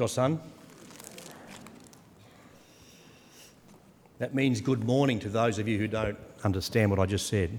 [0.00, 0.38] Josan.
[4.18, 7.58] That means good morning to those of you who don't understand what I just said.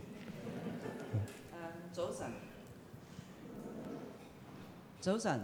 [1.93, 2.31] 早晨，
[5.01, 5.39] 早晨，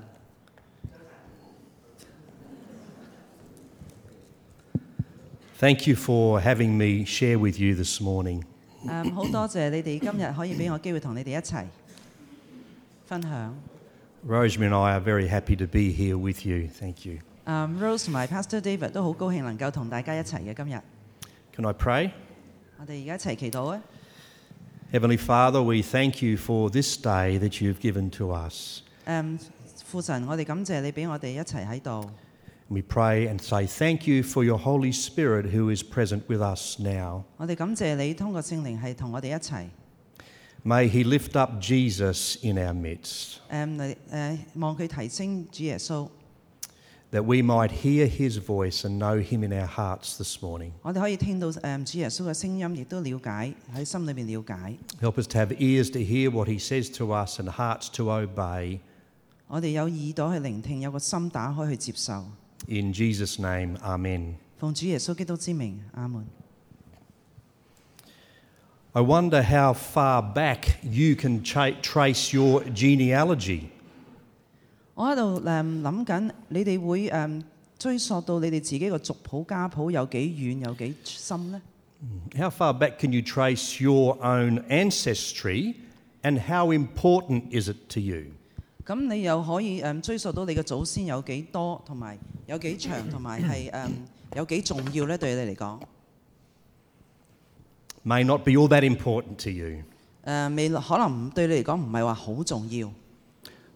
[5.59, 8.43] Thank you for having me share with you this morning.
[8.85, 11.65] 诶好多谢你哋今日可以俾我机会同你哋一齐
[13.05, 13.55] 分享。
[14.27, 16.67] Rosemary and I are very happy to be here with you.
[16.69, 17.19] Thank you.
[17.45, 20.79] 诶 Rose 同埋 Pastor David 都好高兴能够同大家一齐嘅今日。
[21.55, 22.11] Can I pray?
[22.79, 23.81] 我哋而家一齐祈祷啊！
[24.91, 28.81] Heavenly Father, we thank you for this day that you've given to us.
[29.05, 29.39] 诶
[29.85, 32.09] 父神，我哋感谢你俾我哋一齐喺度。
[32.69, 36.79] We pray and say thank you for your Holy Spirit who is present with us
[36.79, 37.23] now.
[37.37, 39.65] 我哋感谢你通过圣灵系同我哋一齐。
[40.67, 46.07] May he lift up Jesus in our midst, 诶嚟诶望佢提升主耶稣，
[47.11, 50.71] that we might hear his voice and know him in our hearts this morning.
[50.81, 54.77] 我哋可以听到诶主耶稣嘅声音，亦都了解喺心里边了解。
[55.01, 58.05] Help us to have ears to hear what he says to us and hearts to
[58.09, 58.79] obey.
[59.49, 62.25] 我哋有耳朵去聆听，有个心打开去接受。
[62.67, 64.35] In Jesus' name, Amen.
[64.57, 66.25] 奉主耶稣基督之名，阿门。
[68.93, 73.61] I wonder how far back you can tra- trace your genealogy.
[74.95, 77.43] 我喺度诶谂紧，你哋会诶
[77.79, 81.61] 追溯到你哋自己个族谱家谱有几远有几深呢？
[82.37, 85.73] How far back can you trace your own ancestry
[86.21, 88.25] and how important is it to you?
[88.85, 93.89] 咁你又可以诶追溯到你嘅祖先有几多，同埋有几长，同埋系诶
[94.35, 95.17] 有几重要呢？
[95.17, 95.79] 对你嚟讲，
[98.07, 99.83] May not be all that important to you.
[100.25, 102.91] 诶未可能唔对你嚟讲唔系话好重要，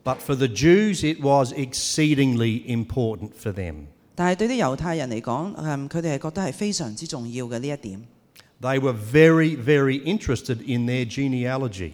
[0.03, 3.87] But for the Jews, it was exceedingly important for them.
[4.15, 8.01] 但系对啲犹太人嚟讲，诶佢哋系觉得系非常之重要嘅呢一点。
[8.61, 11.91] They were very, very interested in their genealogy.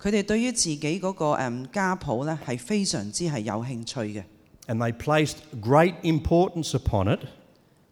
[0.00, 4.22] 佢哋对于自己嗰个诶家谱咧系非常之系有兴趣嘅。
[4.66, 7.20] And they placed great importance upon it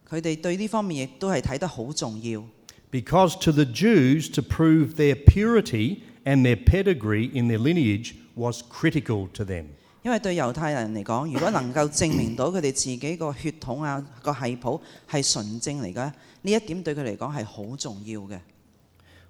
[0.09, 2.44] 佢哋对呢方面亦都系睇得好重要，
[2.91, 8.62] because to the Jews, to prove their purity and their pedigree in their lineage was
[8.62, 9.66] critical to them.
[10.03, 15.94] 因为对犹太人嚟讲，如果能够证明到佢哋自己个血统啊个系谱系纯正嚟嘅，
[16.43, 18.38] 呢一点对佢嚟讲系好重要嘅。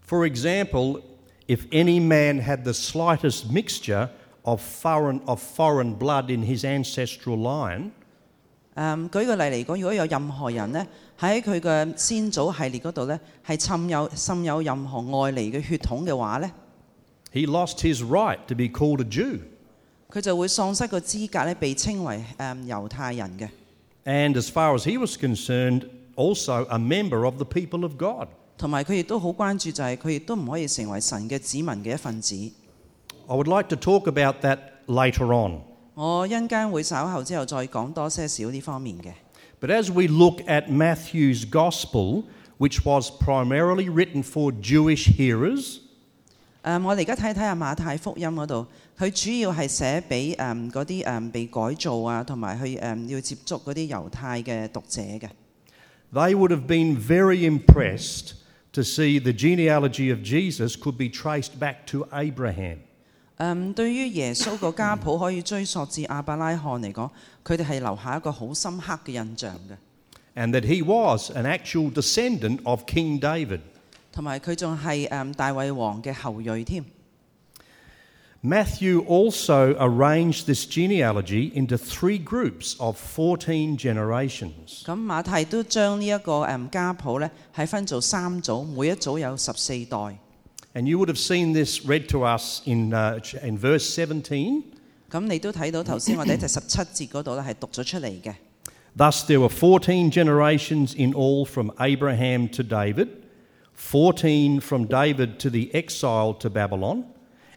[0.09, 1.01] For example,
[1.47, 4.09] if any man had the slightest mixture
[4.45, 7.91] of foreign, of foreign blood in his ancestral line,
[8.75, 10.87] 诶、举个例嚟讲，如果有任何人呢
[11.20, 16.52] 喺佢嘅先祖系列嗰度呢，係滲有滲有任何外嚟嘅血統嘅話呢
[17.34, 19.40] ，he lost his right to be called a Jew.
[20.12, 23.50] 佢就會喪失個資格咧，被稱為誒、猶太人嘅。
[24.06, 28.28] And as far as he was concerned, also a member of the people of God.
[28.58, 32.36] 同埋佢亦都好關注，就係佢亦都唔可以成為神嘅子民嘅一份子。
[33.28, 35.62] I would like to talk about that later on.
[35.96, 39.12] 我一陣間會稍後之後再講多些少呢方面嘅。
[39.61, 42.25] But as we look at Matthew's gospel,
[42.59, 45.79] which was primarily written for Jewish hearers,
[46.65, 48.67] 诶、我哋而家睇睇下马太福音嗰度，
[48.99, 55.29] 佢主要系写俾诶嗰啲诶被改造啊，同埋去诶、要接触嗰啲犹太嘅读者嘅。
[56.13, 58.35] they would have been very impressed
[58.73, 62.79] to see the genealogy of Jesus could be traced back to Abraham.
[63.38, 67.10] 誒、對於耶穌個家譜可以追溯至亞伯拉罕嚟講，
[67.46, 69.78] 佢哋係留下一個好深刻嘅印象嘅
[70.36, 73.60] ，and that he was an actual descendant of King David.
[74.12, 76.84] 同埋佢仲係誒大衛王嘅後裔添。
[78.44, 84.84] Matthew also arranged this genealogy into three groups of 14 generations.
[84.86, 90.18] 咁馬太都將呢一個誒家譜咧係分做三組，每一組有十四代。
[90.77, 94.63] And you would have seen this read to us in, uh, ch- in verse 17.
[95.11, 98.35] 咁你都睇到头先我哋喺第十七节嗰度咧系读咗出嚟嘅。
[98.97, 103.09] Thus, there were 14 generations in all from Abraham to David,
[103.75, 107.05] 14 from David to the exile to Babylon,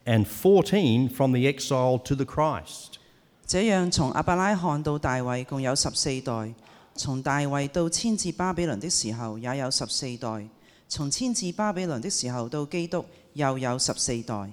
[0.06, 3.00] and 14 from the exile to the Christ.
[3.48, 6.54] 这样从亚伯拉罕到大卫共有十四代，
[6.96, 10.48] 从大卫到迁至巴比伦的时候也有十四代，
[10.90, 13.04] 从迁至巴比伦的时候到基督
[13.34, 14.50] 又有十四代。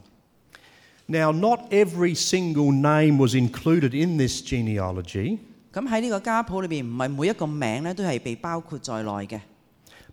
[1.06, 5.38] Now, not every single name was included in this genealogy,
[5.72, 9.40] 咁喺呢个家谱里边，唔系每一个名咧都系被包括在内嘅，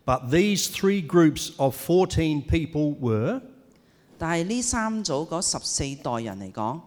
[0.06, 3.42] but these three groups of 14 people were
[4.18, 6.80] 但系呢三组嗰十四代人嚟讲，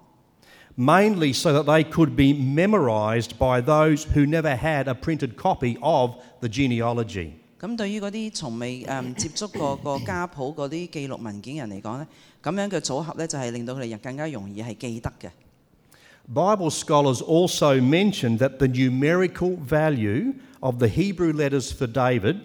[0.76, 5.78] mainly so that they could be memorized by those who never had a printed copy
[5.80, 7.32] of the genealogy.
[7.60, 12.06] 咁对于嗰啲从未诶、嗯接触过个家谱嗰啲记录文件人嚟讲咧，
[12.42, 15.30] 咁样嘅组合咧就系令到佢哋更加容易系记得嘅。
[16.32, 22.36] Bible scholars also mentioned that the numerical value of the Hebrew letters for David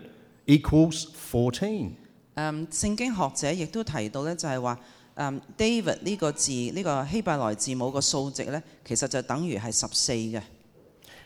[0.47, 1.91] equals 14.
[2.35, 4.79] 诶、圣经学者亦都提到咧，就系话
[5.15, 10.41] 诶 David 呢个字呢、个希伯来字母个数值咧，其实就等于系十四嘅。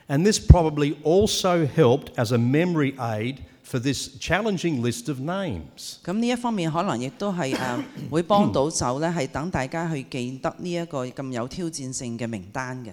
[0.07, 5.97] And this probably also helped as a memory aid for this challenging list of names.
[6.03, 12.91] 咁呢一方面可能亦都系诶会帮到手咧，系等大家去记得呢一个咁有挑战性嘅名单嘅。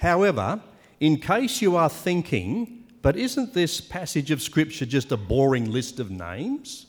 [0.00, 0.60] However,
[0.98, 2.66] in case you are thinking,
[3.02, 6.84] but isn't this passage of Scripture just a boring list of names?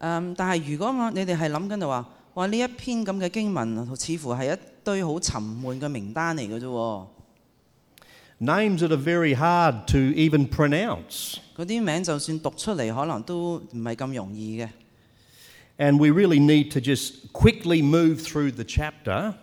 [0.00, 7.06] 诶、但系如果我你哋系谂紧就话，哇呢一篇咁嘅经文似乎系一堆好沉闷嘅名单嚟嘅啫喎，
[8.40, 11.36] Names that are very hard to even pronounce.
[11.56, 14.68] 嗰啲名就算读出嚟，可能都唔系咁容易嘅。
[15.78, 19.34] And we really need to just quickly move through the chapter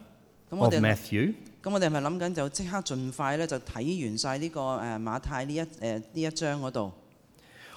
[0.49, 1.33] 咁我 of 哋 Matthew
[1.63, 5.65] 咁我哋系咪谂紧就即刻尽快咧就睇完晒呢、个诶、马太呢一诶
[5.97, 6.91] 呢、一章嗰度，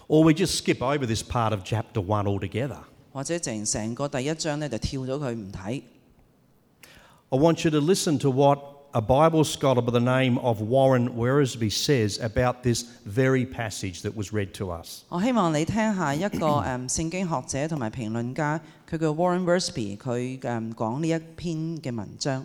[0.08, 2.78] or we just skip over this part of chapter 1 altogether.
[3.12, 5.82] 或者成成个第一章咧就跳咗佢唔睇？
[7.30, 8.58] I want you to listen to what
[8.96, 14.14] a Bible scholar by the name of Warren Weresby says about this very passage that
[14.14, 15.04] was read to us.
[15.08, 18.60] 我 希望你听下一个诶、圣经学者同埋评论家，
[18.90, 22.44] 佢叫 Warren Worsby，佢诶讲呢一篇嘅文章。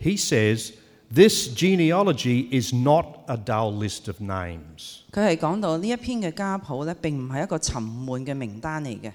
[0.00, 0.72] He says,
[1.10, 4.98] This genealogy is not a dull list of names.
[5.10, 9.12] 佢系讲到呢一篇嘅家谱咧，并唔系一个沉闷嘅名单嚟嘅，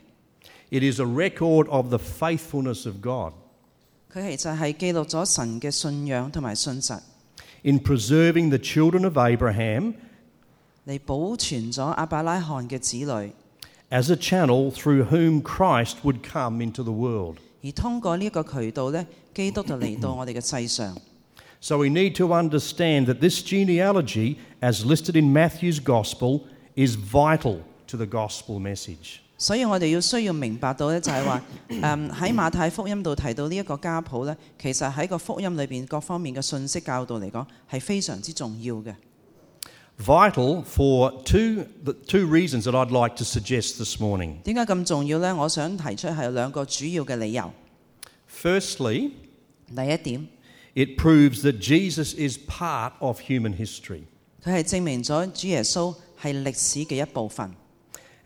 [0.71, 3.33] It is a record of the faithfulness of God
[4.13, 6.99] 佢其实系记录咗神嘅信仰同埋信实，
[7.63, 9.95] in preserving the children of Abraham
[10.85, 13.31] 嚟保存咗亚伯拉罕嘅子女，
[13.89, 17.37] as a channel through whom Christ would come into the world.
[17.63, 20.97] 而通过呢一个渠道咧，基督就嚟到我哋嘅世上。
[21.61, 26.41] So we need to understand that this genealogy, as listed in Matthew's Gospel,
[26.75, 29.21] is vital to the gospel message.
[29.40, 38.92] 所以我哋要需要明白到咧，就係話誒喺馬太福音度提到呢一個家譜咧，其實喺個福音裏邊各方面嘅信息教導嚟講係非常之重要嘅。
[40.04, 41.64] Vital for two,
[42.06, 44.40] two reasons that I'd like to suggest this morning.
[44.42, 45.32] 點解咁重要咧？
[45.32, 47.50] 我想提出係有兩個主要嘅理由。
[48.42, 49.10] Firstly,
[49.74, 50.28] 第一點
[50.74, 54.02] ，it proves that Jesus is part of human history.
[54.44, 57.52] 佢係證明咗主耶穌係歷史嘅一部分。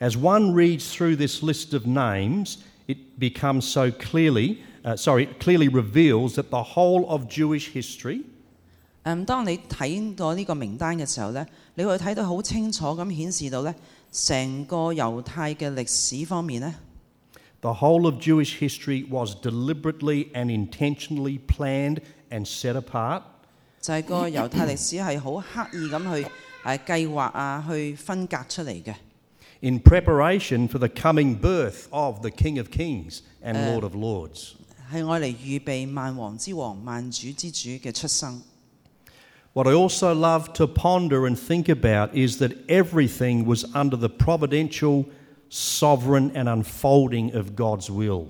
[0.02, 2.58] As one reads through this list of names,
[2.88, 8.22] it becomes so clearly, uh, sorry, clearly reveals that the whole of Jewish history,
[9.04, 11.46] 诶，当你睇到呢个名单嘅时候呢，
[11.76, 13.74] 你会睇到好清楚咁显示到呢，
[14.12, 15.88] 成个犹太嘅历
[16.20, 16.76] 史方面呢，
[17.62, 23.22] the whole of Jewish history was deliberately and intentionally planned and set apart
[23.82, 26.30] 就系、个犹太历史系好刻意咁去
[26.66, 28.94] 诶计划啊，去分隔出嚟嘅。
[29.62, 33.96] in preparation for the coming birth of the King of Kings and Uh, Lord of
[33.96, 34.54] Lords.
[34.92, 38.42] 系爱嚟预备万王之王、万主之主嘅出生。
[39.54, 44.08] What I also love to ponder and think about is that everything was under the
[44.08, 45.06] providential,
[45.50, 48.28] sovereign, and unfolding of God's will.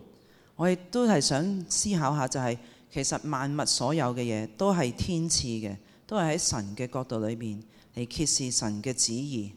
[0.55, 2.57] 我亦都系想思考下，就系、
[2.93, 5.75] 其实万物所有嘅嘢都系天赐嘅，
[6.07, 7.61] 都系喺神嘅角度里面
[7.95, 9.51] 嚟揭示神嘅旨意，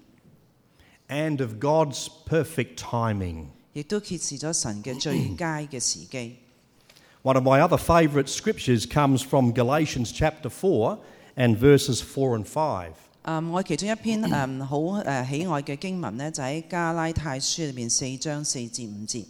[1.08, 3.46] and of God's perfect timing.
[3.72, 6.36] 亦都揭示咗神嘅最佳嘅时机。
[7.22, 10.98] One of my other favourite scriptures comes from Galatians chapter 4
[11.36, 12.92] and verses 4 and 5.
[13.22, 19.26] 嗯，我其中一篇诶好诶喜爱嘅经文呢，就喺加拉太书里面四章四至五节。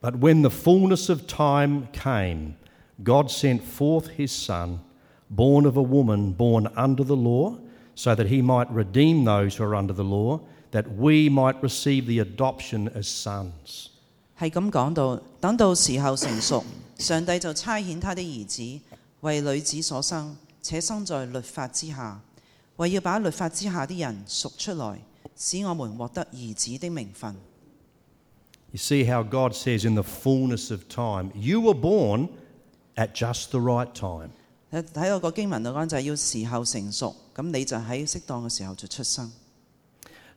[0.00, 2.54] But when the fullness of time came,
[3.04, 4.78] God sent forth his Son,
[5.28, 7.58] born of a woman born under the law,
[7.94, 10.40] so that he might redeem those who are under the law,
[10.72, 13.88] that we might receive the adoption as sons.
[14.38, 16.62] 系咁讲到，等到时候成熟，
[16.98, 18.80] 上帝就差遣他的儿子
[19.20, 22.20] 为女子所生，且生在律法之下，
[22.76, 24.98] 为要把律法之下的人赎出来，
[25.36, 27.34] 使我们获得儿子的名分。
[28.72, 32.28] You see how God says, in the fullness of time, you were born
[32.96, 34.30] at just the right time.
[34.70, 39.32] 睇睇到个经文度讲就系要时候成熟，咁你就喺适当嘅时候就出生。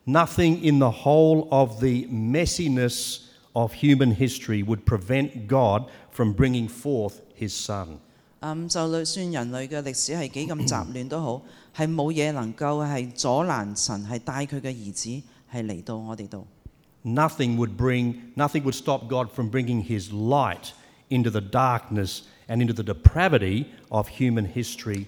[0.05, 3.19] Nothing in the whole of the messiness
[3.53, 7.99] of human history would prevent God from bringing forth his Son.
[8.41, 11.41] 嗯，就算人类嘅历史系几咁杂乱都好，
[11.75, 15.09] 系冇嘢能够系阻拦神系带佢嘅儿子
[15.53, 16.47] 系嚟到我哋度。
[17.03, 20.71] Nothing would bring, nothing would stop God from bringing His light
[21.09, 25.05] into the darkness and into the depravity of human history.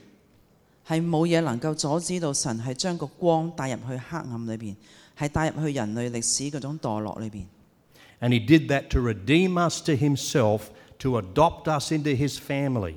[0.86, 4.76] 係冇嘢能夠阻止到神係將個光帶入去黑暗裏邊，
[5.18, 7.44] 係帶入去人類歷史嗰種墮落裏邊。
[8.20, 10.68] And He did that to redeem us to Himself,
[11.00, 12.94] to adopt us into His family.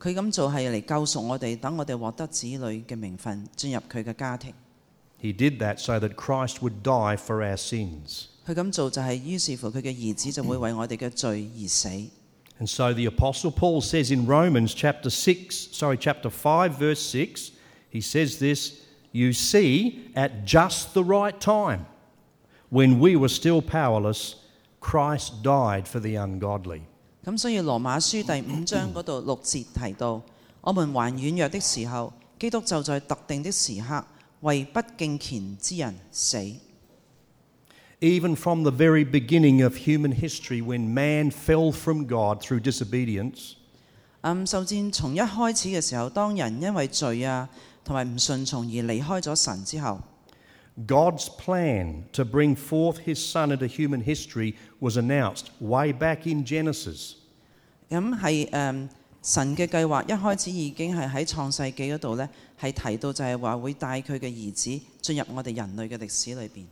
[0.00, 4.52] 佢咁做係嚟救贖我哋，等我哋獲得子女嘅名分，進入佢嘅家庭。
[5.20, 8.26] He did that so that Christ would die for our sins.
[8.46, 11.88] 佢咁做就係於是乎佢嘅兒子就會為我哋嘅罪而死。
[12.59, 17.51] And so the Apostle Paul says in Romans chapter 6, sorry, chapter 5, verse 6,
[17.89, 21.85] he says this You see, at just the right time,
[22.69, 24.35] when we were still powerless,
[24.79, 26.81] Christ died for the ungodly.
[27.25, 30.21] 咁所以罗马书第五章嗰度六节提到，
[30.61, 34.05] 我们还软弱的时候，基督就在特定的时刻
[34.41, 36.37] 为不敬虔之人死。
[38.01, 43.53] Even from the very beginning of human history, when man fell from God through disobedience,
[44.21, 47.47] 嗯，甚至从一开始嘅时候，当人因为罪啊
[47.85, 50.01] 同埋唔顺从而离开咗神之后，
[50.87, 56.43] God's plan to bring forth his son into human history was announced way back in
[56.45, 57.13] Genesis.
[57.89, 58.89] 咁系诶
[59.21, 62.27] 神嘅计划一开始已经系喺创世记嗰度呢，
[62.59, 66.65] 系提到就系话会带佢嘅儿子进入我哋人类嘅历史里边。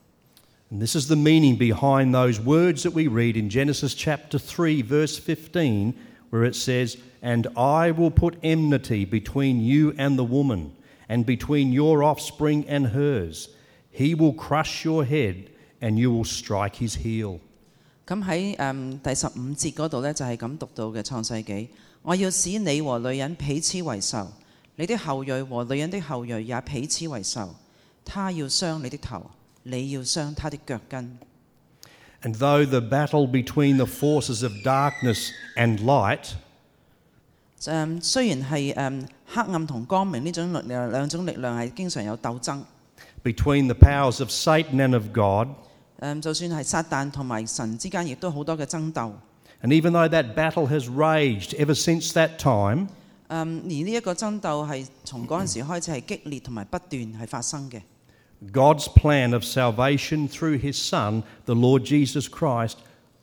[0.70, 4.82] And this is the meaning behind those words that we read in Genesis chapter 3,
[4.82, 5.94] verse 15,
[6.30, 10.72] where it says, And I will put enmity between you and the woman,
[11.10, 13.50] and between your offspring and hers.
[13.92, 15.50] He will crush your head,
[15.82, 17.40] and you will strike his heel.
[18.08, 21.68] 咁喺诶第十五节嗰度呢，就系咁读到嘅创世纪，
[22.02, 24.28] 我要使你和女人彼此为仇，
[24.78, 27.54] 你的后裔和女人的后裔也彼此为仇。
[28.04, 29.30] 他要伤你的头，
[29.69, 31.19] 你要傷他的腳跟。
[32.23, 36.35] And though the battle between the forces of darkness and light
[37.61, 42.61] 誒、雖然係誒、黑暗同光明呢種力量兩種力量係經常有鬥爭
[43.25, 45.49] ，between the powers of Satan and of God,
[46.21, 49.13] 就算係撒旦同埋神之間，亦都好多嘅爭鬥。
[49.63, 52.89] and even though that battle has raged ever since that time, 誒、
[53.29, 57.81] 而呢一個爭鬥係從嗰陣時開始係激烈同埋不斷係發生嘅。
[58.52, 62.78] God's plan of salvation through his Son, the Lord Jesus Christ,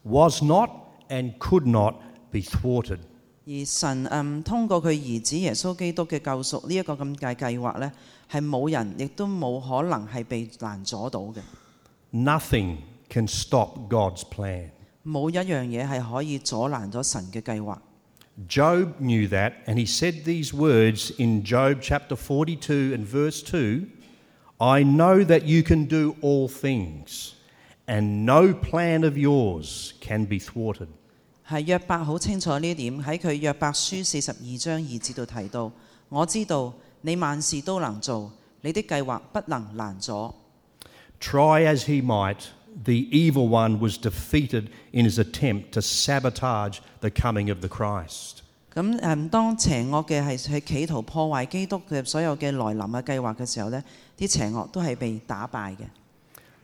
[0.05, 0.71] was not
[1.11, 1.97] and could not
[2.31, 3.01] be thwarted.
[3.47, 7.91] 而神诶、通过佢儿子耶稣基督嘅救赎呢一个咁嘅计划呢，
[8.31, 11.39] 系冇人亦都冇可能系被拦阻到嘅，
[12.13, 12.77] Nothing
[13.09, 14.71] can stop God's plan.
[15.05, 17.79] 冇一样嘢系可以阻拦咗神嘅计划。
[18.49, 23.87] Job knew that, and he said these words in Job chapter 42 and verse 2
[24.63, 27.35] I know that you can do all things,
[27.87, 30.89] and no plan of yours can be thwarted.
[31.49, 35.73] 系约伯好清楚呢一点，喺佢约伯书四十二章二节度提到，
[36.09, 38.33] 我知道你万事都能做，
[38.63, 40.35] 你的计划不能拦阻。
[41.21, 42.49] Try as he might,
[42.85, 48.42] the evil one was defeated in his attempt to sabotage the coming of the Christ.
[48.74, 53.84] 咁誒，當邪惡嘅係去企圖破壞基督嘅所有嘅來臨嘅計劃嘅時候呢，
[54.18, 55.84] 啲邪惡都係被打敗嘅。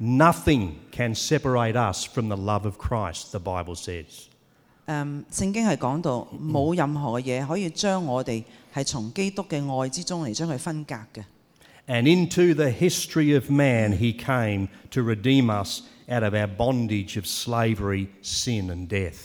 [0.02, 4.28] Nothing can separate us from the love of Christ, the Bible says.
[4.88, 11.24] 誒、聖經係講到冇任何嘢可以將我哋係從基督嘅愛之中嚟將佢分隔嘅。
[11.88, 17.26] And into the history of man, he came to redeem us out of our bondage of
[17.26, 19.18] slavery, sin, and death.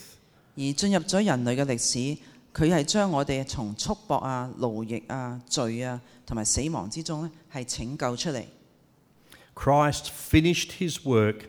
[0.57, 2.19] 而進入咗人類嘅歷史，
[2.54, 8.44] 佢系将我哋从束缚啊、奴役啊、罪啊同埋死亡之中咧，系拯救出嚟。
[9.56, 11.46] Christ finished his work.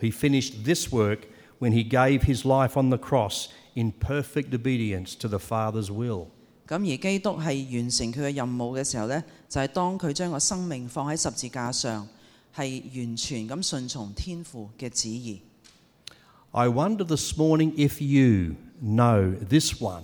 [0.00, 1.20] He finished this work
[1.60, 6.26] when he gave his life on the cross in perfect obedience to the Father's will.
[6.66, 12.08] 咁而基督系完成佢嘅任务嘅时候呢，就系、当佢将个生命放喺十字架上，
[12.54, 15.40] 系完全咁顺从天父嘅旨意。
[16.50, 20.02] I wonder this morning if you know this one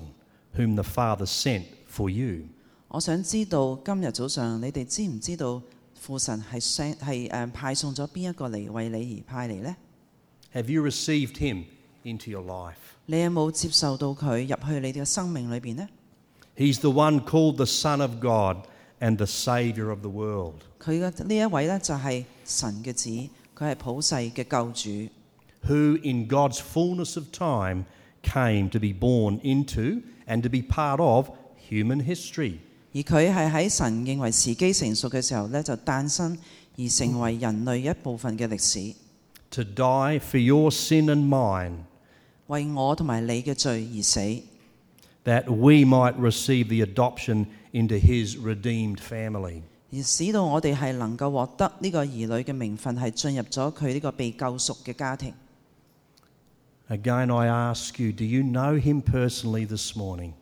[0.56, 2.44] whom the Father sent for you.
[2.88, 5.60] 我想知道今日早上你哋知唔知道
[5.94, 9.76] 父神系 send 系诶派送咗边一个嚟为你而派嚟呢？
[10.54, 11.64] Have you received him
[12.04, 12.76] into your life?
[13.06, 15.88] 你有冇接受到佢入去你哋嘅生命里边呢？
[16.56, 18.66] He's the one called the Son of God
[19.00, 20.54] and the Saviour of the world.
[20.80, 23.10] 佢嘅呢一位呢，就系神嘅子，
[23.54, 25.10] 佢系普世嘅救主。
[25.68, 27.84] who in God's fullness of time
[28.22, 31.28] came to be born into and to be part of
[31.70, 32.54] human history.
[32.94, 36.36] 而佢系喺神认为时机成熟嘅时候呢，就诞生
[36.76, 38.94] 而成为人类一部分嘅历史，
[39.50, 41.72] To die for your sin and mine,
[42.48, 44.20] 为我同埋你嘅罪而死，
[45.24, 49.62] that we might receive the adoption into his redeemed family.
[49.92, 55.32] 而使到我哋系能够获得呢个儿女嘅名分，系进入咗佢呢个被救赎嘅家庭。
[56.88, 60.32] Again, I ask you, do you know him personally this morning?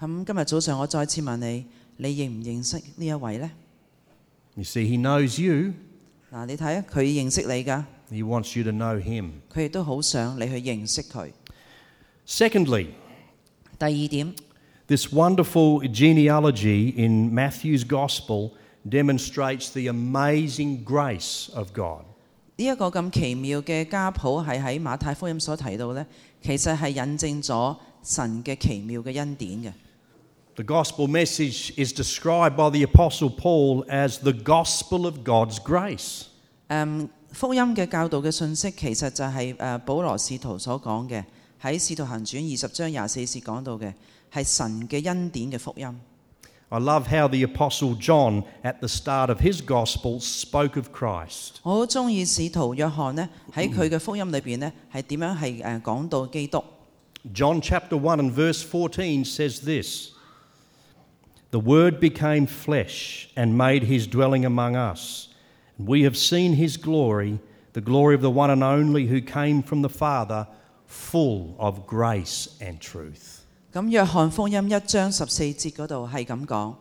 [0.00, 3.50] 咁今日早上我再次问你，你认唔认识呢一位呢？
[4.54, 5.72] You see, he knows you,
[6.32, 9.30] 嗱，你睇啊，佢认识你㗎， he wants you to know him.
[9.52, 11.32] 佢亦都好想你去认识佢。
[12.26, 12.88] Secondly,
[13.78, 14.34] 第二点，
[14.86, 18.52] this wonderful genealogy in Matthew's Gospel
[18.88, 22.04] demonstrates the amazing grace of God.
[22.55, 26.05] 呢、一個咁奇妙嘅家譜係喺馬太福音所提到呢，
[26.41, 29.71] 其實係印證咗神嘅奇妙嘅恩典嘅。
[30.55, 36.25] The gospel message is described by the Apostle Paul as the gospel of God's grace.
[36.69, 41.23] 誒、福音嘅教導嘅信息其實就係、誒、保羅使徒所講嘅，
[41.59, 43.91] 喺《使徒行傳》二十章廿四節講到嘅
[44.31, 45.99] 係神嘅恩典嘅福音。
[46.72, 51.60] I love how the Apostle John, at the start of his gospel, spoke of Christ.
[51.62, 56.62] 我好中意使徒约翰呢，喺佢嘅福音里边呢，系点样系诶讲到基督。
[57.32, 60.10] John chapter 1 and verse 14 says this
[61.50, 65.28] The Word became flesh and made his dwelling among us.
[65.78, 67.38] And we have seen his glory,
[67.72, 70.46] the glory of the one and only who came from the Father,
[70.86, 73.31] full of grace and truth.
[73.73, 76.75] 咁約翰福音一章十四節嗰度係咁講：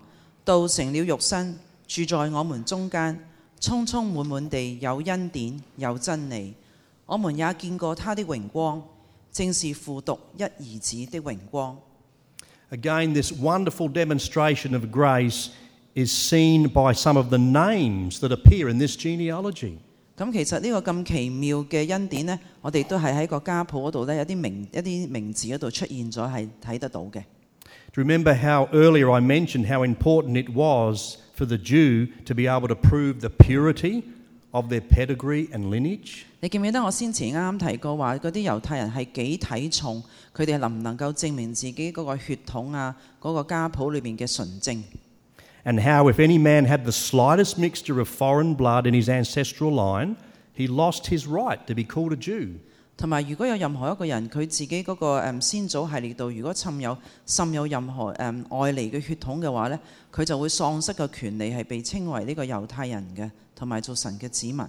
[0.44, 1.58] 道成了肉身，
[1.88, 3.18] 住在我們中間，
[3.58, 6.52] 充充滿滿地有恩典有真理。
[7.06, 8.82] 我們也見過他的榮光，
[9.32, 11.78] 正是父獨一兒子的榮光。
[12.70, 15.48] Again, this wonderful demonstration of grace
[15.94, 19.78] is seen by some of the names that appear in this genealogy.
[20.16, 27.22] 咁其實呢個咁奇妙嘅恩典呢，我哋都係喺個家譜嗰度呢，有啲名一啲名字嗰度出現咗，係睇得到嘅。
[27.94, 32.74] Remember how earlier I mentioned how important it was for the Jew to be able to
[32.74, 34.02] prove the purity
[34.50, 36.22] of their pedigree and lineage?
[36.40, 40.02] 你記唔記得我先前啱啱提過話，嗰啲猶太人係幾睇重
[40.34, 44.82] 佢哋能唔能夠證明自己嗰個血統啊，嗰、個家譜裏邊嘅純正。
[45.63, 50.15] And how, if any man had the slightest mixture of foreign blood in his ancestral line,
[50.53, 52.59] he lost his right to be called a Jew.
[52.95, 59.79] 同埋，如果有任何一个人佢自己嗰、个诶先祖系列度，如果渗有渗有任何诶、外嚟嘅血统嘅话呢，
[60.11, 64.59] 佢就会丧失个权利系被称为呢个犹太人嘅，同埋做神嘅子民。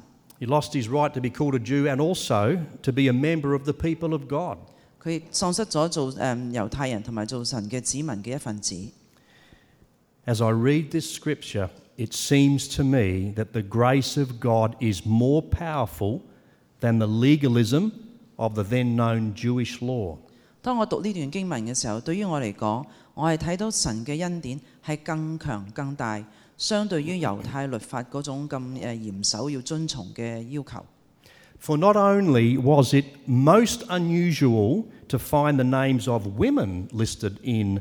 [0.40, 3.54] He lost his right to be called a Jew and also to be a member
[3.54, 4.58] of the people of God.
[5.02, 8.74] 佢亦丧失咗做诶、犹太人同埋做神嘅子民嘅一份子。
[10.26, 15.06] As I read this scripture, it seems to me that the grace of God is
[15.06, 16.20] more powerful
[16.80, 17.90] than the legalism
[18.37, 20.18] of the then known Jewish law.
[20.61, 22.84] 当我读呢段经文嘅时候，对于我嚟讲，
[23.14, 26.22] 我系睇到神嘅恩典系更强更大，
[26.58, 30.84] 相对于犹太律法嗰种咁诶严守要遵从嘅要求。
[31.61, 37.80] For not only was it most unusual to find the names of women listed in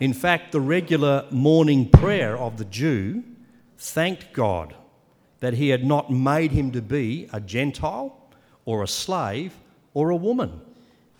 [0.00, 3.22] In fact, the regular morning prayer of the Jew
[3.78, 4.74] thanked God
[5.40, 8.12] that he had not made him to be a Gentile
[8.64, 9.50] or a slave
[9.94, 10.50] or a woman.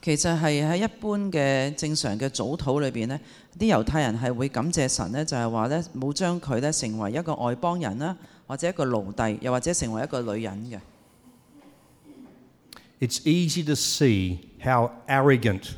[0.02, 3.20] 其实系喺一般嘅正常嘅早祷里边呢，
[3.58, 8.16] 啲犹太人系会感谢神呢，就系话呢冇将佢呢成为一个外邦人啦，
[8.46, 10.80] 或者一个奴隶，又或者成为一个女人嘅。
[12.98, 15.74] It's easy to see how arrogant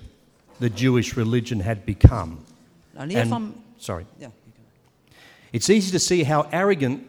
[0.60, 2.38] the Jewish religion had become.
[2.96, 4.04] 嗱呢一方 And, sorry.
[4.20, 4.30] Yeah.
[5.52, 7.00] It's easy to see how arrogant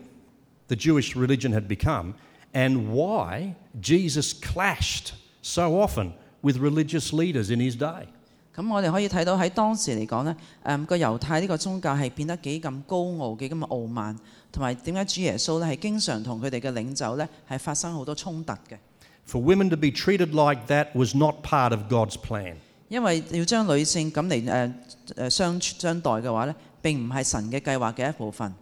[0.67, 2.15] the Jewish religion had become
[2.53, 8.07] and why Jesus clashed so often with religious leaders in his day.
[8.55, 14.15] 咁我哋可以睇到喺当时嚟讲呢，诶、个犹太呢个宗教系变得几咁高傲、几咁傲慢，
[14.51, 18.77] 同埋点解主耶稣呢系经常同佢哋嘅领袖呢系发生好多冲突嘅。
[19.25, 22.57] For women to be treated like that was not part of God's plan.
[22.89, 24.73] 因为要将女性咁嚟诶
[25.15, 28.53] 诶相相待嘅话呢， 并唔系神嘅计划嘅一部分，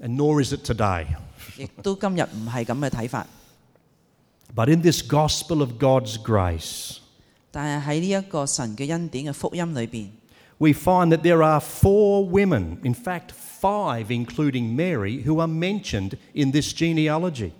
[0.00, 1.06] and nor is it today.
[1.56, 3.26] 亦都今日唔系咁嘅睇法。
[4.54, 6.98] But in this gospel of God's grace,
[7.52, 10.08] 但系喺呢一个神嘅恩典嘅福音里边，
[10.58, 13.30] we find that there are four women, in fact,
[13.60, 17.52] five, including Mary, who are mentioned in this genealogy.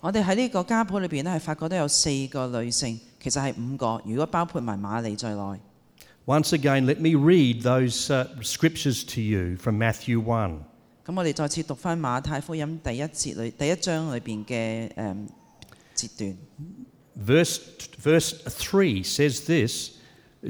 [0.00, 5.60] 我哋喺呢个家谱里边咧系发觉都有四个女性， 其实系五个，如果包括埋玛利在内。
[6.26, 10.58] Once again, let me read those uh, scriptures to you from Matthew 1.
[11.04, 15.28] 咁我哋再次读翻马太福音第一节里第一章里边嘅诶
[15.94, 16.36] 节段。
[17.16, 17.60] Verse,
[18.02, 19.98] verse 3 says this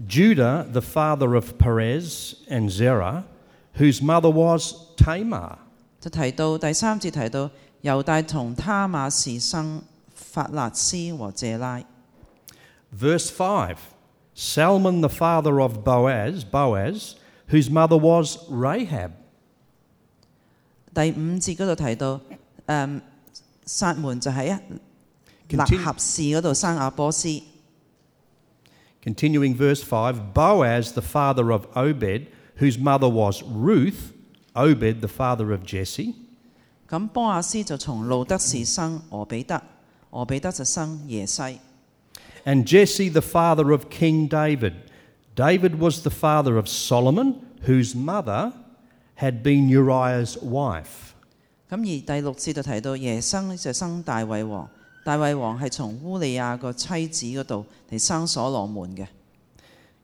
[0.09, 3.25] Judah, the father of Perez and Zerah,
[3.79, 5.59] whose mother was Tamar.
[6.01, 7.51] 就提到第三节提到
[7.83, 9.83] 犹大同他马士生
[10.15, 11.83] 法勒斯和谢拉。
[12.93, 13.77] Verse 5
[14.35, 17.15] Salmon, the father of Boaz, Boaz,
[17.49, 19.13] whose mother was Rahab.
[20.95, 22.21] 第五节嗰度提到
[22.67, 23.01] 诶
[23.67, 24.59] 撒门就喺
[25.49, 27.29] 立 Continue- 合士嗰度生阿波斯。
[29.03, 32.27] Continuing verse 5 Boaz, the father of Obed,
[32.59, 34.13] whose mother was Ruth,
[34.55, 36.15] Obed, the father of Jesse.
[36.89, 39.61] 咁波亚斯就从路德士生俄比德，
[40.11, 41.59] 俄比德就生耶西。
[42.45, 44.75] And Jesse, the father of King David.
[45.35, 48.53] David was the father of Solomon, whose mother
[49.17, 51.15] had been Uriah's wife.
[51.71, 54.69] 咁而第六节就提到耶生就生大卫王，
[55.05, 59.07] 大卫王系从乌利亚个妻子嗰度嚟生所罗门嘅。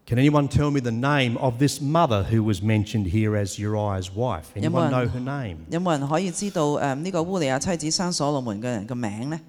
[0.06, 4.10] Can anyone tell me the name of this mother who was mentioned here as Uriah's
[4.10, 4.46] wife?
[4.56, 5.08] Anyone know Anyone?
[5.10, 5.58] her name?
[5.70, 9.40] 有冇人可以知道诶呢、个乌利亚妻子生所罗门嘅人嘅名呢？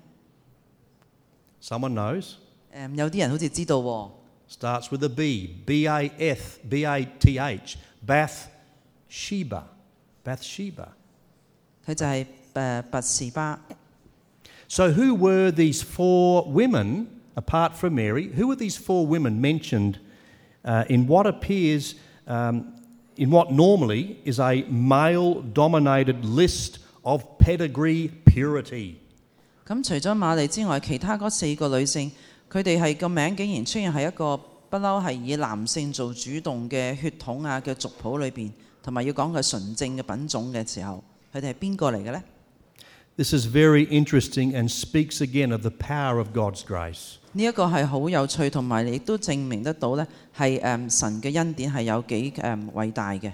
[1.63, 2.33] Someone knows?
[2.75, 4.11] 诶、有啲人好似知道喎，
[4.49, 5.55] Starts with a B.
[5.65, 7.77] B A F B A T H.
[8.05, 8.47] Bath
[9.09, 9.63] Sheba.
[10.23, 10.89] Bathsheba.
[11.85, 13.59] 佢就系诶拔士巴。
[14.67, 18.29] So, who were these four women, apart from Mary?
[18.37, 19.99] Who were these four women mentioned
[20.63, 21.95] uh, in what appears,
[22.27, 22.73] um,
[23.17, 28.95] in what normally is a male dominated list of pedigree purity?
[29.65, 32.11] 咁除咗玛丽之外，其他嗰四个女性，
[32.50, 34.36] 佢哋係個名竟然出現喺一個
[34.70, 38.50] 不嬲係以男性做主動嘅血統啊嘅族譜裏邊，
[38.82, 41.02] 同埋要講佢純正嘅品種嘅時候，
[41.34, 42.22] 佢哋係邊個嚟嘅呢
[43.16, 47.14] ？This is very interesting and speaks again of the power of God's grace.
[47.32, 50.06] 呢一個係好有趣，同埋亦都證明得到呢
[50.36, 53.32] 係誒神嘅恩典係有幾誒偉大嘅。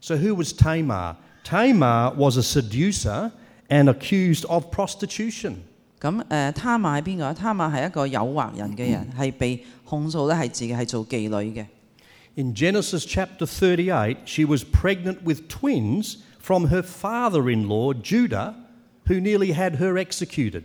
[0.00, 1.16] So, who was Tamar?
[1.44, 3.30] Tamar was a seducer
[3.68, 5.54] and accused of prostitution.
[6.02, 7.32] 咁誒，他瑪係邊個？
[7.32, 11.64] 他瑪係一個誘惑人嘅人，係被控訴咧係自己係做妓女嘅。
[12.34, 18.54] In Genesis chapter thirty-eight, she was pregnant with twins from her father in law, Judah,
[19.06, 20.62] who nearly had her executed.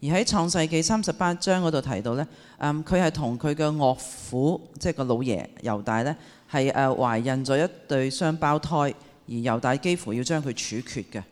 [0.00, 2.26] 而喺創世記三十八章嗰度提到咧，
[2.58, 6.16] 嗯，佢係同佢嘅岳父，即係個老爺猶大咧，
[6.50, 8.94] 係誒懷孕咗一對雙胞胎，而
[9.34, 11.22] 猶大幾乎要將佢處決嘅。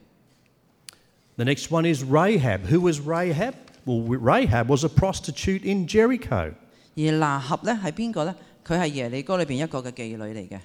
[1.36, 2.66] The next one is Rahab.
[2.66, 3.54] Who was Rahab?
[3.84, 6.54] Well, Rahab was a prostitute in Jericho.
[6.96, 8.34] 而拿合呢系边个呢？
[8.64, 10.60] 佢系耶利哥里边一个嘅妓女嚟嘅。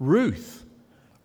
[0.00, 0.62] Ruth.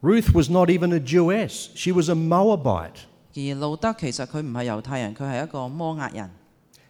[0.02, 3.06] Ruth was not even a Jewess, she was a Moabite.
[3.36, 6.30] 而路德其实佢唔系犹太人，佢系一个摩押人。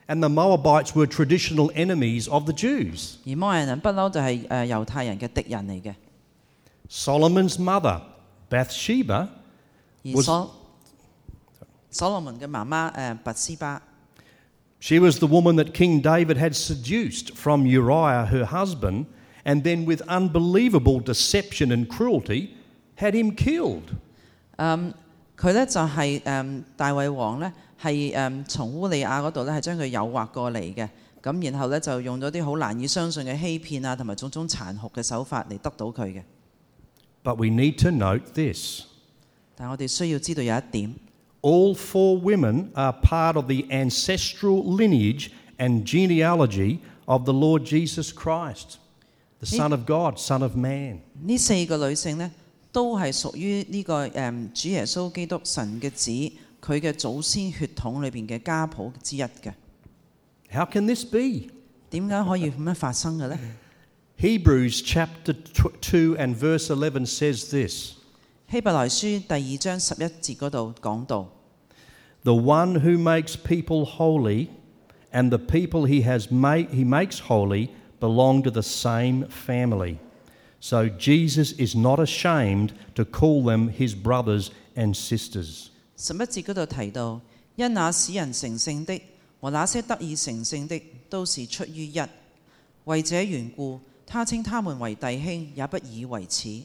[0.07, 3.15] And the Moabites were traditional enemies of the Jews.
[3.25, 5.93] 而摩押人不嬲就系诶犹太人嘅敌人嚟嘅。
[6.89, 8.01] Solomon's mother,
[8.49, 9.27] Bathsheba,
[10.05, 10.25] 而 Was-
[11.91, 13.81] 所所罗门嘅妈妈诶拔斯巴。
[14.79, 19.05] She was the woman that King David had seduced from Uriah, her husband,
[19.43, 22.49] and then with unbelievable deception and cruelty
[22.97, 23.95] had him killed.
[25.37, 30.89] 佢咧就系、诶、大卫王咧系诶从乌利亚嗰度咧系将佢诱惑过嚟嘅，
[31.21, 36.23] 咁然后咧就用咗啲好难以相信嘅欺骗啊，同埋种种残酷嘅手法嚟得到佢嘅。
[37.23, 38.81] But we need to note this
[39.55, 40.95] 但我哋需要知道有一点，
[41.41, 48.11] all four women are part of the ancestral lineage and genealogy of the Lord Jesus
[48.11, 48.77] Christ,
[49.39, 50.99] the Son of God, Son of Man.
[51.23, 52.31] 呢四个女性呢，
[52.71, 56.11] 都系属于呢、个诶、主耶稣基督神嘅子，
[56.61, 59.53] 佢嘅祖先血统里边嘅家谱之一嘅。
[60.51, 61.49] How can this be?
[61.91, 63.37] 点解可以咁样发生嘅呢？
[64.19, 67.93] Hebrews chapter tw- 2 and verse 11 says this.
[68.52, 71.26] 希伯來書第二章十一節嗰度講到。
[72.22, 74.48] The one who makes people holy
[75.10, 79.96] and the people he has made he makes holy belong to the same family.
[80.60, 85.68] So Jesus is not ashamed to call them his brothers and sisters.
[85.96, 87.22] 十一節嗰度提到，
[87.56, 89.00] 因那使人成聖的
[89.40, 92.02] 和那些得以成聖的，都是出於一。
[92.84, 96.64] 為這緣故，他稱他們為弟兄，也不以為恥。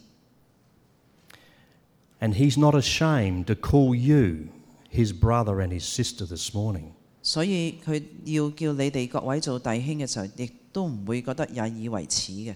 [2.21, 4.49] And he's not ashamed to call you
[4.91, 6.93] his brother and his sister this morning.
[7.23, 12.55] 所以佢要叫你哋各位做弟兄嘅时候，亦都唔会觉得也以为耻嘅。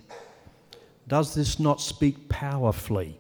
[1.08, 3.14] Does this not speak powerfully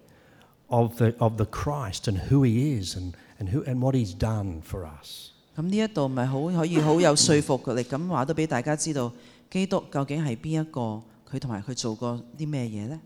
[0.68, 4.12] of the, of the Christ and who he is and, and, who, and what he's
[4.16, 5.30] done for us?
[5.56, 9.12] 咁呢一度咪好可以好有说服力咁话到俾大家知道，
[9.50, 13.00] 基督究竟系边一个，佢同埋佢做过啲咩嘢呢？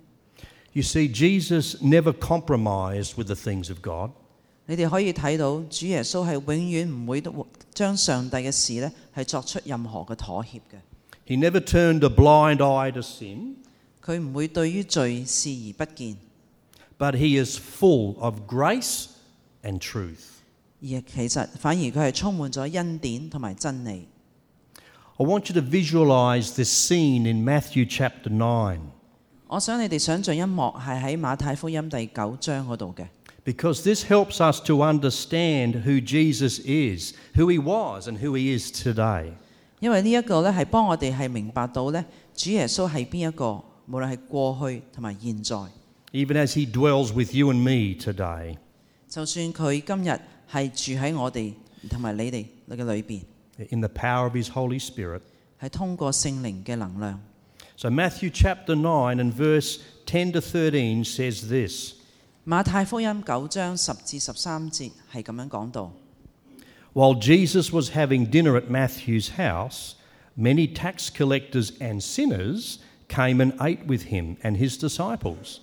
[0.74, 4.12] You see, Jesus never compromised with the things of God.
[4.66, 10.80] 你哋可以睇到主耶稣系永远唔会都将上帝嘅事呢系作出任何嘅妥协嘅，
[11.26, 13.56] He never turned a blind eye to sin,
[14.04, 16.16] 佢唔会对于罪视而不见，
[16.96, 19.06] but he is full of grace
[19.64, 20.38] and truth.
[20.80, 24.06] 而其实反而佢系充满咗恩典同埋真理。
[25.18, 28.78] I want you to visualize this scene in Matthew chapter 9.
[29.47, 33.05] 我想你哋想象一幕係喺馬太福音第九章嗰度嘅。
[33.43, 38.71] Because this helps us to understand who Jesus is, who he was, and who he is
[38.71, 39.31] today.
[39.79, 42.03] 因為呢一個咧係幫我哋係明白到咧
[42.33, 45.55] 主耶穌係邊一個，無論係過去同埋現在
[46.11, 48.57] ，Even as he dwells with you and me today.
[49.07, 50.19] 就算佢今日
[50.51, 51.53] 係住喺我哋
[51.87, 53.21] 同埋你哋嘅裏邊
[53.69, 55.21] ，in the power of his Holy Spirit.
[55.61, 57.21] 係通過聖靈嘅能量。
[57.76, 61.94] So, Matthew chapter 9 and verse 10 to 13 says this
[62.46, 65.92] 马太福音九章十至十三节系咁样讲到：
[66.92, 69.94] While Jesus was having dinner at Matthew's house,
[70.36, 72.78] many tax collectors and sinners
[73.08, 75.60] came and ate with him and his disciples.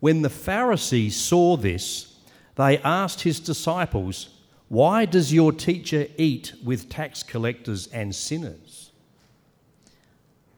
[0.00, 2.16] When the Pharisees saw this,
[2.56, 4.28] they asked his disciples,
[4.68, 8.89] Why does your teacher eat with tax collectors and sinners?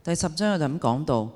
[0.04, 1.30] 第十章就咁讲到，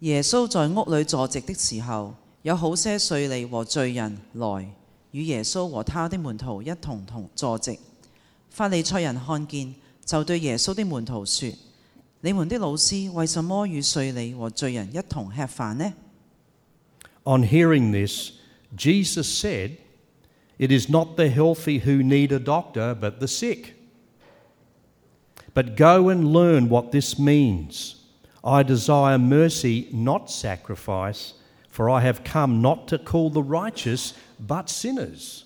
[0.00, 4.68] 耶稣在屋里坐席的时候，有好些稅吏和罪人来
[5.12, 7.78] 与耶稣和他的门徒一同同坐席。
[8.48, 9.72] 法利赛人看见，
[10.04, 11.56] 就对耶稣的门徒说：
[12.22, 15.92] 你们的老师为什麼與稅吏和罪人一同吃饭呢
[17.22, 18.32] ？On hearing this,
[18.76, 19.76] Jesus said,
[20.58, 23.74] It is not the healthy who need a doctor, but the sick.
[25.54, 27.99] But go and learn what this means.
[28.41, 31.31] I desire mercy, not sacrifice,
[31.71, 35.41] for I have come not to call the righteous, but sinners.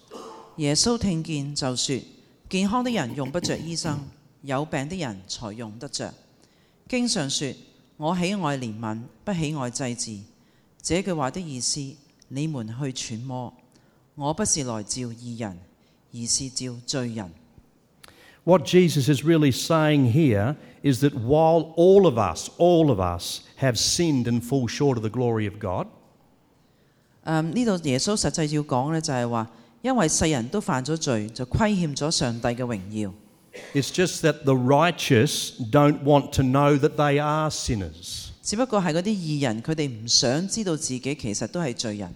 [0.58, 2.02] 耶稣听见就说：
[2.50, 4.00] 健康的人用不着医生，
[4.42, 6.14] 有病的人才用得着。
[6.90, 7.54] 经上说：
[7.96, 10.20] 我喜爱怜悯，不喜爱祭祀。
[10.82, 11.80] 这句话的意思，
[12.28, 13.54] 你们去揣摩。
[14.16, 15.58] 我不是来召义人，
[16.14, 17.32] 而是召罪人。
[18.44, 23.42] What Jesus is really saying here is that while all of us, all of us,
[23.58, 25.88] have sinned and fall short of the glory of God,
[27.26, 29.48] 诶呢度耶稣实际要讲呢，就系话，
[29.82, 33.14] 因为世人都犯咗罪，就亏欠咗上帝嘅荣耀。
[33.74, 38.28] It's just that the righteous don't want to know that they are sinners.
[38.42, 42.16] 只不过系嗰啲义人，佢哋唔想知道自己其实都系罪人，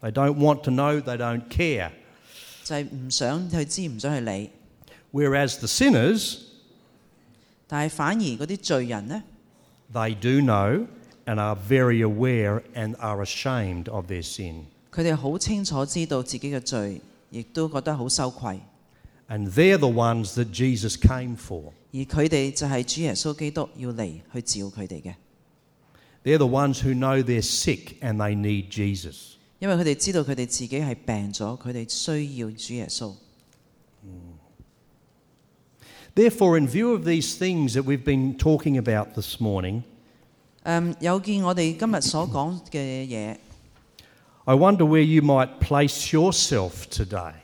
[0.00, 1.90] They don't want to know, they don't care.
[2.64, 4.50] 就系、唔想去知，唔想去理。
[5.12, 6.38] Whereas the sinners,
[7.73, 9.23] 但係反而嗰啲罪人呢
[9.91, 10.85] ，they do know
[11.25, 14.65] and are very aware and are ashamed of their sin.
[14.91, 18.59] 佢哋好清楚知道自己嘅罪，亦都覺得好羞愧。
[19.27, 21.71] And they're the ones that Jesus came for.
[21.91, 25.15] 而佢哋就係主耶穌基督要嚟去照佢哋嘅
[26.23, 29.37] ，They're the ones who know they're sick and they need Jesus.
[29.57, 33.15] 因為佢哋知道佢哋自己係病咗，佢哋需要主耶穌。
[36.14, 39.82] Therefore, in view of these things that we've been talking about this morning,
[40.64, 43.36] 诶、有见我哋今日所讲嘅嘢，
[44.44, 47.34] I wonder where you might place yourself today.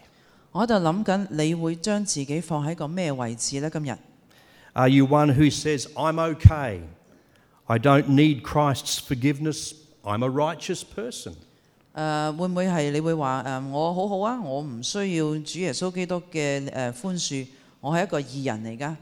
[0.53, 3.70] 我喺度谂紧，你会将自己放喺个咩位置呢？
[3.70, 3.97] 今日
[4.73, 6.81] Are you one who says, I'm okay?
[7.66, 9.73] I don't need Christ's forgiveness.
[10.03, 11.35] I'm a righteous person.
[11.94, 17.47] 诶、会唔会系你会话诶、我好好啊，我唔需要主耶稣基督嘅诶、宽恕，
[17.81, 18.97] 我系一个义人嚟㗎。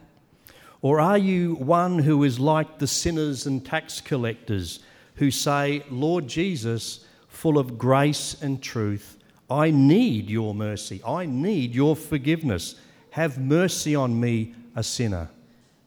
[0.81, 4.81] Or are you one who is like the sinners and tax collectors
[5.21, 9.17] who say, Lord Jesus, full of grace and truth,
[9.49, 11.01] I need your mercy.
[11.05, 12.75] I need your forgiveness.
[13.11, 15.29] Have mercy on me, a sinner.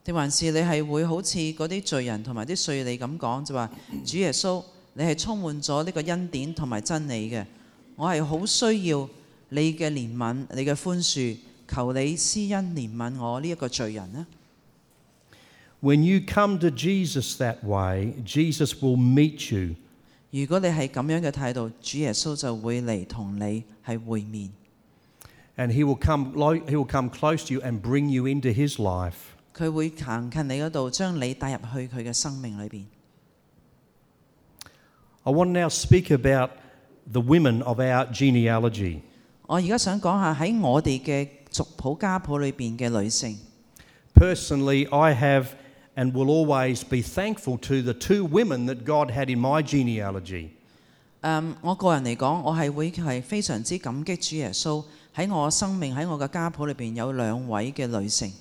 [0.04, 3.70] 定还是你系会好似嗰啲罪人同埋啲税吏咁讲，就话
[4.06, 7.44] 主耶稣 你系充满咗呢个恩典同埋真理嘅。
[7.96, 9.10] 我系好需要
[9.50, 11.36] 你嘅怜悯、你嘅宽恕，
[11.73, 14.27] 求你施恩怜悯我呢一個罪人呢。
[15.81, 19.77] When you come to Jesus that way, Jesus will meet you
[20.31, 24.51] 如果你係咁樣嘅態度，主耶穌就會嚟同你係會面
[25.57, 29.15] ，and he will come he will come close to you and bring you into his life.
[29.57, 32.85] 佢會行近你嗰度，將你帶入去佢嘅生命裏邊。
[35.23, 36.51] I want to now speak about
[37.11, 39.01] the women of our genealogy.
[39.47, 43.39] 我而家想講下喺我哋嘅族譜家譜裏邊嘅女性。
[44.15, 45.49] Personally, I have
[45.97, 50.51] and will always be thankful to the two women that God had in my genealogy.
[51.23, 54.85] 誒、我個人嚟講，我係會係非常之感激主耶穌
[55.15, 58.33] 喺我生命喺我嘅家譜裏邊有兩位嘅女性。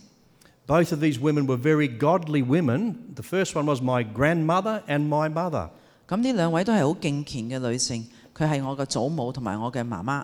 [0.65, 2.95] Both of these women were very godly women.
[3.15, 5.69] The first one was my grandmother and my mother.
[6.07, 10.23] 咁呢兩位都係好敬虔嘅女性，佢係我嘅祖母同埋我嘅媽媽。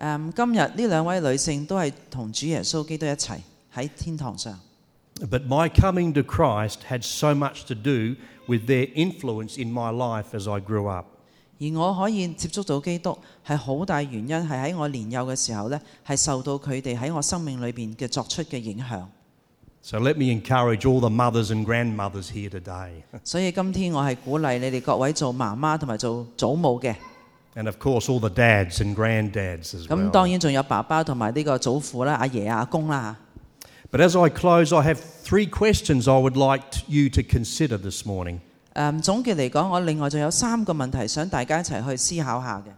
[0.00, 3.38] 誒、今日呢兩位女性都係同主耶穌基督一齊
[3.74, 4.58] 喺天堂上。
[5.20, 8.16] But my coming to Christ had so much to do
[8.48, 11.06] with their influence in my life as I grew up.
[11.60, 19.04] 而我可以接觸到基督，係好大原因係喺我年幼嘅時候呢，係受到佢哋喺我生命裏邊嘅作出嘅影響。
[19.84, 23.02] So let me encourage all the mothers and grandmothers here today.
[23.22, 26.94] 所以今天我係鼓勵你哋各位做媽媽同埋做祖母嘅，
[27.55, 30.31] And of course, all the dads and granddads as 咁当 well.
[30.31, 33.17] 然仲有爸爸同埋呢个祖父啦、阿爷啊、阿公啦
[33.91, 37.77] But as I close, I have three questions I would like t- you to consider
[37.77, 38.39] this morning.
[38.75, 42.71] 诶、总结嚟讲，我另外仲有三个问题想大家一齐去思考下嘅。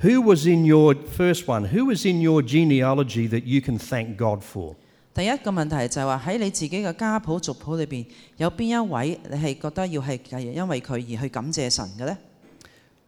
[0.00, 1.68] Who was in your first one?
[1.72, 4.76] Who was in your genealogy that you can thank God for?
[5.12, 8.06] 第一个问题就系话喺你自己嘅家谱族谱里边，
[8.36, 12.16] 有边一位你系觉得要系系因为佢而去感谢神嘅呢？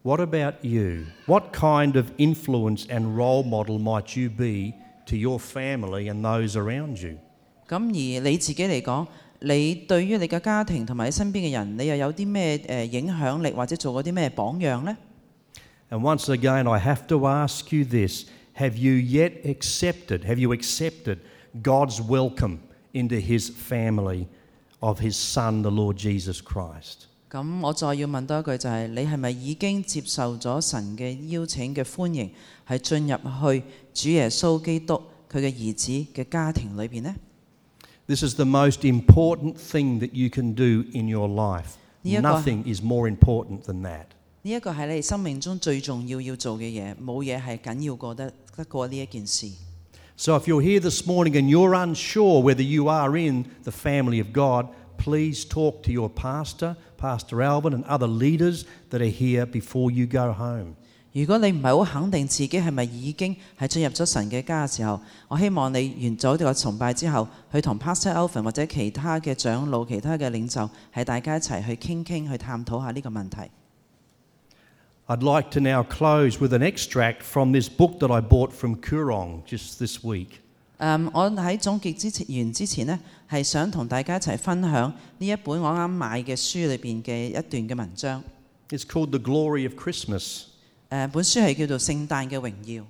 [0.05, 1.05] What about you?
[1.27, 4.73] What kind of influence and role model might you be
[5.05, 7.17] to your family and those around you?
[7.67, 9.07] 咁而你自己嚟讲，
[9.41, 14.97] 你对于你嘅家庭同埋你身边嘅人，你又有啲咩诶影响力，或者做过啲咩榜样呢？
[15.89, 18.25] And once again, I have to ask you this
[18.55, 21.19] Have you yet accepted, have you accepted
[21.61, 22.59] God's welcome
[22.93, 24.27] into His family
[24.81, 27.07] of His Son, the Lord Jesus Christ?
[27.30, 32.30] 咁我再要問多一句，就係、你係咪已經接受咗神嘅邀請嘅歡迎，
[32.66, 33.62] 係進入去
[33.92, 34.94] 主耶穌基督
[35.30, 37.14] 佢嘅兒子嘅家庭裏邊呢
[38.06, 41.70] ？This is the most important thing that you can do in your life.
[42.04, 44.06] Nothing is more important than that.
[44.42, 49.50] 呢一個係你生命中最重要要做嘅嘢，冇嘢係緊要過得得過呢一件事。
[50.16, 54.28] So if you're here this morning and you're unsure whether you are in the family of
[54.32, 59.90] God, please talk to your pastor, Pastor Alvin, and other leaders that are here before
[59.90, 60.74] you go home.
[61.12, 73.50] 如果你唔係好肯定自己係咪已經係進入咗神嘅家嘅時候，我希望你完咗呢個崇拜之後，去同 Pastor Alvin 或者其他嘅長老、其他嘅領袖，係大家一齊去傾傾、去探討下呢個問題。
[75.08, 79.44] I'd like to now close with an extract from this book that I bought from Koorong
[79.46, 80.40] just this week.
[80.78, 82.98] 嗯，我喺總結之前完之前呢，
[83.30, 88.22] 係想同大家一齊分享呢一本我啱買嘅書裏邊嘅一段嘅文章。
[88.68, 90.44] It's called The Glory of Christmas。
[90.90, 92.84] 誒，本書係叫做《聖誕嘅榮耀》。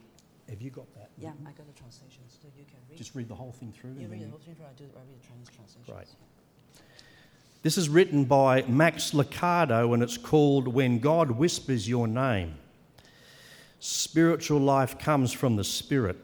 [0.49, 1.09] Have you got that?
[1.21, 2.99] Yeah, I got the translation, so you can read.
[2.99, 3.95] Just read the whole thing through.
[4.01, 4.67] You read the whole thing through.
[4.67, 4.85] I do.
[4.97, 5.95] I read the Chinese translation.
[5.95, 6.09] Right.
[7.63, 12.55] This is written by Max Lucado, and it's called When God Whispers Your Name.
[13.81, 16.17] Spiritual life comes from the Spirit.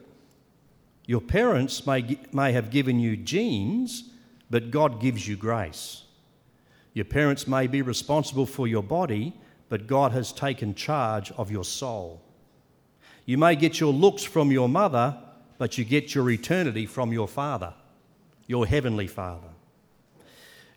[1.05, 4.09] Your parents may, may have given you genes,
[4.49, 6.03] but God gives you grace.
[6.93, 9.33] Your parents may be responsible for your body,
[9.67, 12.21] but God has taken charge of your soul.
[13.25, 15.17] You may get your looks from your mother,
[15.57, 17.73] but you get your eternity from your Father,
[18.47, 19.47] your Heavenly Father.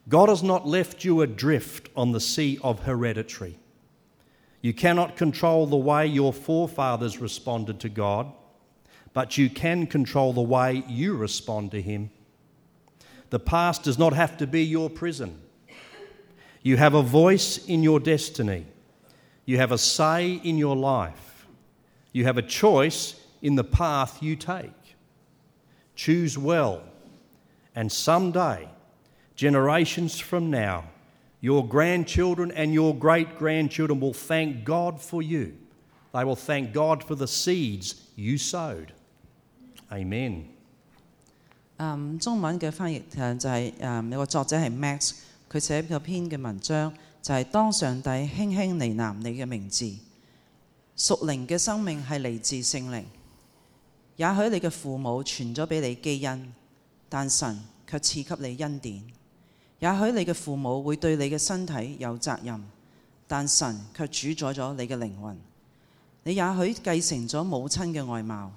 [0.08, 3.58] God has not left you adrift on the sea of hereditary.
[4.62, 8.32] You cannot control the way your forefathers responded to God,
[9.16, 12.10] but you can control the way you respond to Him.
[13.30, 15.40] The past does not have to be your prison.
[16.62, 18.66] You have a voice in your destiny.
[19.46, 21.46] You have a say in your life.
[22.12, 24.96] You have a choice in the path you take.
[25.94, 26.82] Choose well,
[27.74, 28.68] and someday,
[29.34, 30.90] generations from now,
[31.40, 35.56] your grandchildren and your great grandchildren will thank God for you.
[36.12, 38.92] They will thank God for the seeds you sowed.
[39.90, 40.42] Amen.
[41.78, 43.02] 嗯，中文嘅翻譯
[43.38, 45.12] 就係、誒有個作者係 Max，
[45.50, 49.84] 佢寫咗篇嘅文章就係、當上帝輕輕呢喃你嘅名字，
[50.96, 53.04] 屬靈嘅生命係嚟自聖靈。
[54.16, 56.52] 也許你嘅父母傳咗俾你基因，
[57.10, 59.02] 但神卻賜給你恩典。
[59.78, 62.64] 也許你嘅父母會對你嘅身體有責任，
[63.28, 65.38] 但神卻主宰咗你嘅靈魂。
[66.24, 68.50] 你也許繼承咗母親嘅外貌，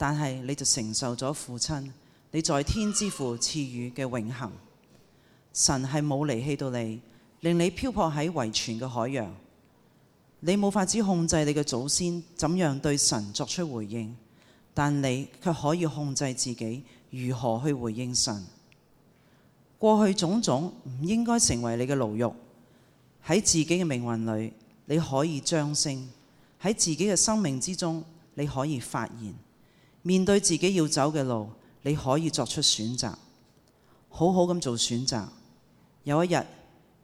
[0.00, 1.90] 但係你就承受咗父親
[2.32, 4.50] 你在天之父賜予嘅永恆。
[5.52, 7.00] 神係冇離棄到你，
[7.40, 9.34] 令你漂泊喺遺傳嘅海洋。
[10.40, 14.14] 你冇法子控制你嘅祖先怎樣對神作出回應，
[14.74, 18.44] 但你卻可以控制自己如何去回應神。
[19.78, 22.34] 過去種種唔應該成為你嘅牢獄，
[23.26, 24.52] 喺自己嘅命運裏，
[24.84, 26.06] 你可以張聲；
[26.60, 29.34] 喺自己嘅生命之中，你可以發言。
[30.03, 31.49] 面對自己要走嘅路，
[31.83, 33.13] 你可以作出選擇，
[34.09, 35.25] 好好咁做選擇。
[36.03, 36.43] 有一日，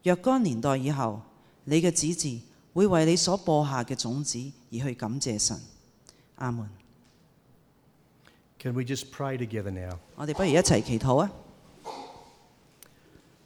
[0.04, 1.22] 若干年代以後，
[1.66, 2.40] 你嘅子嗣
[2.74, 4.40] 會為你所播下嘅種子
[4.72, 5.60] 而去感謝神。
[6.36, 6.70] 阿門。
[8.60, 10.00] Can we just pray together now?
[10.16, 11.32] 我哋不如一齊祈禱啊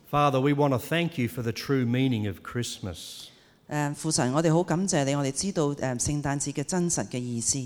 [0.10, 3.26] ！Father, we want to thank you for the true meaning of Christmas.
[3.70, 7.58] 誒父神，我哋好感謝你，我哋知道誒聖誕節嘅真實嘅意思。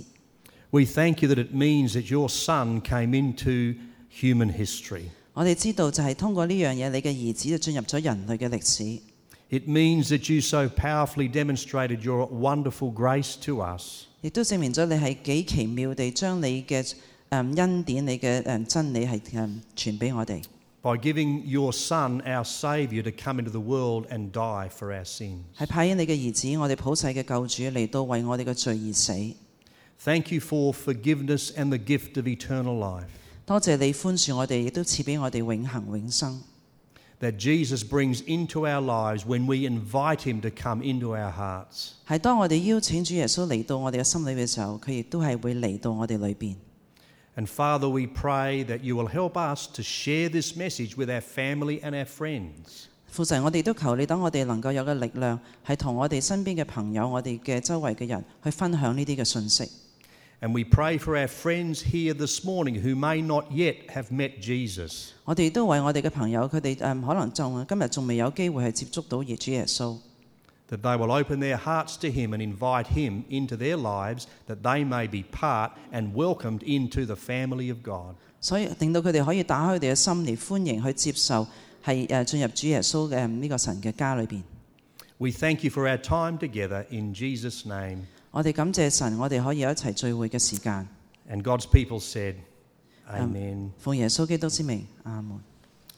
[0.75, 3.75] We thank you that it means that your Son came into
[4.09, 5.05] human history.
[5.33, 9.01] 我哋知道就系通过呢样嘢，你嘅儿子就进入咗人类嘅历史。
[9.51, 14.05] It means that you so powerfully demonstrated your wonderful grace to us.
[14.21, 16.95] 亦都证明咗你系几奇妙地将你嘅诶
[17.31, 20.43] 恩典、你嘅诶真理系诶传俾我哋。
[20.83, 25.05] by giving your Son, our Saviour, to come into the world and die for our
[25.05, 25.43] sins.
[25.59, 29.13] 系派遣你嘅儿子，我哋普世嘅救主嚟到为我哋嘅罪而死。
[30.03, 33.09] Thank you for forgiveness and the gift of eternal life.
[33.45, 36.41] 多谢你宽恕我哋，亦都赐俾我哋永恒永生。
[37.21, 41.91] That Jesus brings into our lives when we invite Him to come into our hearts.
[42.09, 46.55] 系当我哋邀请主耶稣嚟到我哋嘅心里嘅时候，佢亦都系会嚟到我哋里边。
[47.37, 51.21] And Father, we pray that you will help us to share this message with our
[51.21, 52.87] family and our friends.
[53.11, 59.69] 父神，我哋都求你等我哋能够有个力量，系同我哋身边嘅朋友、我哋嘅周围嘅人去分享呢啲嘅信息。
[60.43, 64.41] And we pray for our friends here this morning who may not yet have met
[64.41, 65.11] Jesus.
[65.27, 69.99] 我哋都为我哋嘅朋友，佢哋诶可能仲今日仲未有机会系接触到耶主耶稣，
[70.71, 74.63] that they will open their hearts to Him and invite Him into their lives, that
[74.63, 78.15] they may be part and welcomed into the family of God.
[78.41, 81.47] 所以令到佢哋可以打开佢哋嘅心嚟欢迎去接受
[81.85, 84.41] 系诶进入主耶稣嘅呢个神嘅家里边。
[85.19, 88.07] We thank you for our time together in Jesus' name.
[88.35, 90.87] 我哋感谢神，我哋可以有一齐聚会嘅时间。
[91.31, 92.35] And God's people said,
[93.11, 93.71] Amen.
[93.79, 95.41] 奉耶稣基督之名，阿门。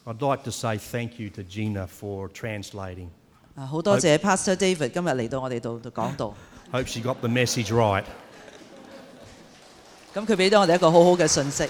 [0.05, 3.07] I'd like to say thank you to Gina for translating.
[3.55, 6.33] 啊，好多谢 Pastor David 今日嚟到我哋度度讲道，
[6.71, 8.05] Hope she got the message right.
[10.13, 11.63] 咁佢俾咗我哋一个好好嘅信息。